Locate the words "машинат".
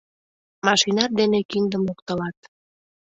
0.65-1.11